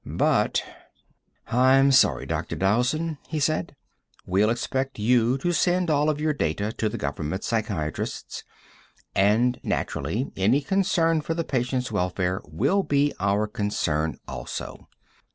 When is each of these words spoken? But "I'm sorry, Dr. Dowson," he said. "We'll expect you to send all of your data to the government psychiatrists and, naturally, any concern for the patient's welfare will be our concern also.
But 0.03 0.63
"I'm 1.49 1.91
sorry, 1.91 2.25
Dr. 2.25 2.55
Dowson," 2.55 3.19
he 3.27 3.39
said. 3.39 3.75
"We'll 4.25 4.49
expect 4.49 4.97
you 4.97 5.37
to 5.37 5.51
send 5.51 5.91
all 5.91 6.09
of 6.09 6.19
your 6.19 6.33
data 6.33 6.73
to 6.79 6.89
the 6.89 6.97
government 6.97 7.43
psychiatrists 7.43 8.43
and, 9.13 9.59
naturally, 9.61 10.31
any 10.35 10.61
concern 10.61 11.21
for 11.21 11.35
the 11.35 11.43
patient's 11.43 11.91
welfare 11.91 12.41
will 12.45 12.81
be 12.81 13.13
our 13.19 13.45
concern 13.45 14.17
also. 14.27 14.89